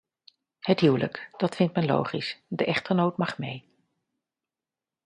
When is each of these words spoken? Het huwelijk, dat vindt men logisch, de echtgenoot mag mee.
Het 0.59 0.79
huwelijk, 0.79 1.29
dat 1.37 1.55
vindt 1.55 1.75
men 1.75 1.85
logisch, 1.85 2.41
de 2.47 2.65
echtgenoot 2.65 3.17
mag 3.17 3.37
mee. 3.37 3.71